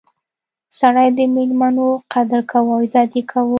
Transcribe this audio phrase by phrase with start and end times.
[0.79, 3.49] سړی د میلمنو قدر کاوه او عزت یې کاوه.